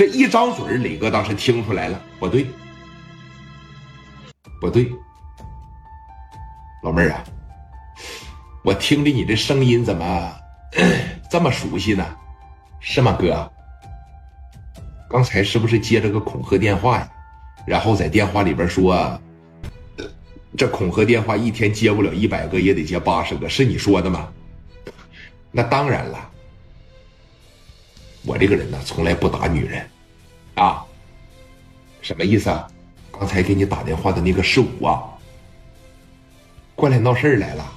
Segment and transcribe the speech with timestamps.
[0.00, 2.46] 这一张嘴，磊哥当时听出来了，不对，
[4.58, 4.90] 不对，
[6.82, 7.22] 老妹儿啊，
[8.64, 10.34] 我听着你这声音怎么
[11.30, 12.16] 这么熟悉呢？
[12.80, 13.52] 是吗，哥？
[15.10, 17.06] 刚才是不是接了个恐吓电话呀？
[17.66, 19.20] 然后在电话里边说，
[20.56, 24.32] 这恐吓电话一天接不了一百个，也得接八十个，是你说的吗？
[25.52, 26.30] 那当然了，
[28.24, 29.88] 我这个人呢，从来不打女人，
[30.54, 30.84] 啊，
[32.02, 32.68] 什么意思啊？
[33.10, 35.18] 刚才给你打电话的那个是我，
[36.74, 37.72] 过来闹事来了，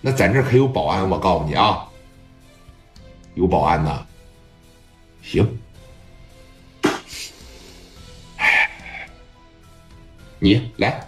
[0.00, 1.86] 那咱这可有保安，我告诉你啊，
[3.34, 4.06] 有保安呢，
[5.22, 5.58] 行，
[8.36, 9.08] 哎
[10.38, 11.06] 你来，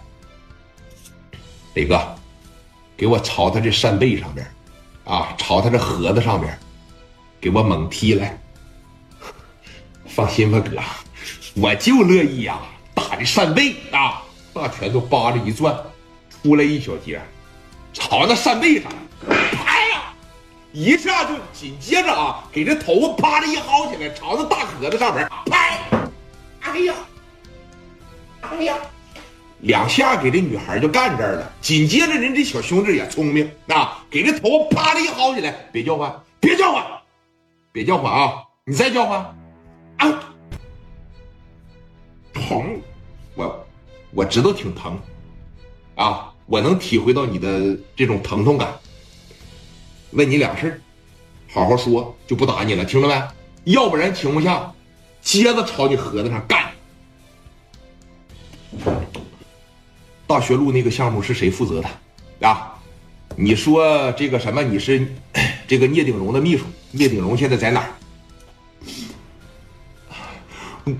[1.73, 2.15] 磊哥，
[2.97, 4.45] 给我朝他这扇贝上边。
[5.05, 6.55] 啊，朝他这盒子上边，
[7.41, 8.37] 给我猛踢来！
[10.09, 10.77] 放心吧，哥，
[11.55, 12.59] 我就乐意呀，
[12.93, 14.21] 打的扇贝啊，
[14.53, 15.75] 大拳头扒着一转，
[16.29, 17.21] 出来一小截，
[17.93, 18.91] 朝那扇贝上，
[19.27, 20.13] 拍呀，
[20.73, 25.79] 一下就紧接着啊，给这头发啪的一薅起来，朝那大壳子上面拍，
[26.61, 26.93] 哎呀，
[28.41, 28.75] 哎呀！
[29.59, 36.83] 两下给这女孩就干这儿了，紧接着人这小兄弟也聪明啊，给这头发啪的一薅起来，别叫唤，别叫唤，
[37.73, 38.33] 别叫唤啊！
[38.65, 39.35] 你再叫唤，
[39.99, 40.33] 啊，
[42.33, 42.81] 疼，
[43.35, 43.67] 我
[44.11, 44.99] 我知道挺疼，
[45.95, 48.73] 啊，我能体会到你的这种疼痛感。
[50.11, 50.81] 问你俩事儿
[51.51, 53.73] 好好说，就不打你了，听着没？
[53.73, 54.73] 要不然情况下，
[55.21, 56.71] 接着朝你盒子上干。
[60.25, 62.47] 大学路那个项目是谁负责的？
[62.47, 62.79] 啊，
[63.35, 64.63] 你说这个什么？
[64.63, 65.05] 你是
[65.67, 66.65] 这个聂鼎荣的秘书？
[66.91, 67.89] 聂鼎荣现在在哪儿？
[70.85, 70.93] 我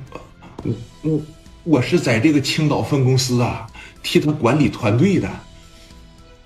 [0.64, 1.22] 我我
[1.64, 3.68] 我是在这个青岛分公司啊，
[4.04, 5.30] 替他管理团队的。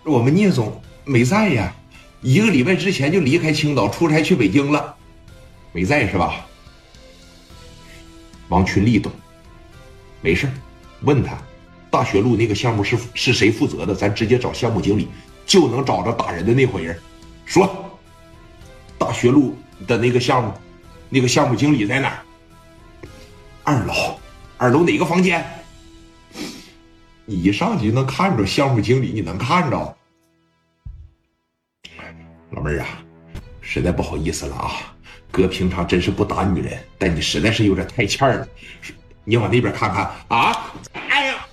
[0.03, 1.73] 我们聂总没在呀，
[2.21, 4.95] 一个礼拜之前就离开青岛出差去北京了，
[5.71, 6.45] 没在是吧？
[8.49, 9.11] 王群力懂，
[10.21, 10.50] 没事
[11.02, 11.38] 问他。
[11.89, 13.94] 大学路那个项目是是谁负责的？
[13.94, 15.08] 咱直接找项目经理，
[15.45, 17.00] 就能找着打人的那伙人。
[17.45, 17.98] 说，
[18.98, 19.55] 大学路
[19.88, 20.52] 的那个项目，
[21.10, 22.20] 那个项目经理在哪儿？
[23.64, 24.20] 二楼，
[24.58, 25.44] 二楼哪个房间？
[27.26, 29.98] 你一上去就能看着项目经理，你能看着？
[32.52, 32.88] 老妹儿啊，
[33.62, 34.94] 实在不好意思了啊，
[35.32, 38.46] 哥平常真是不打女人，但你实在是有点太欠了。
[39.24, 40.74] 你往那边看看啊！
[41.10, 41.48] 哎呀！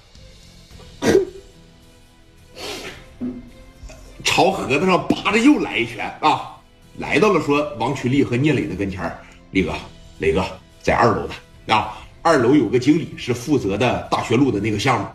[4.24, 6.56] 朝盒子上扒着又来一拳啊！
[6.98, 9.16] 来到了说王群力和聂磊的跟前儿
[9.52, 9.72] 力哥，
[10.18, 10.44] 磊哥
[10.82, 11.34] 在二楼呢
[11.74, 11.96] 啊！
[12.22, 15.06] 二楼有个经理是负责的大学路的那个项目，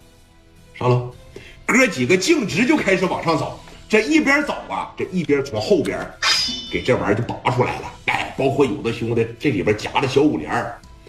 [0.74, 1.14] 上楼，
[1.66, 3.60] 哥几个径直就开始往上走。
[3.88, 6.00] 这一边走啊，这一边从后边
[6.72, 7.94] 给这玩意儿就拔出来了。
[8.08, 10.52] 哎，包括有的兄弟这里边夹着小五连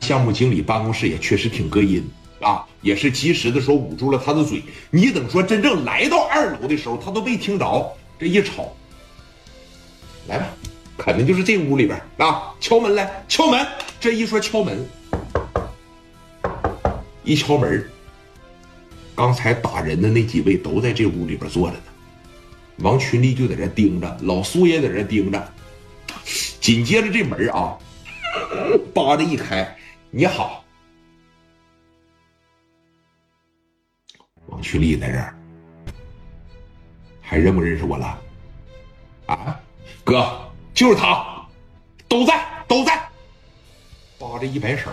[0.02, 2.06] 项目经理办公室也确实挺隔音。
[2.38, 4.62] 啊，也是及时的时候捂住了他的嘴。
[4.90, 7.96] 你等说真正来到二楼的时候，他都没听着。
[8.18, 8.70] 这一吵，
[10.28, 10.46] 来吧，
[10.98, 12.54] 肯定就是这屋里边啊！
[12.60, 13.66] 敲门来，敲门。
[13.98, 14.86] 这一说敲门，
[17.26, 17.84] 一敲门，
[19.16, 21.82] 刚才打人的那几位都在这屋里边坐着呢。
[22.78, 25.52] 王群力就在这盯着，老苏也在这盯着。
[26.60, 27.76] 紧接着这门啊，
[28.94, 29.76] 叭的一开，
[30.12, 30.64] 你好。
[34.46, 35.36] 王群力在这儿，
[37.20, 38.18] 还认不认识我了？
[39.26, 39.60] 啊，
[40.04, 41.44] 哥，就是他，
[42.06, 43.10] 都在，都在。
[44.16, 44.90] 扒着一摆手。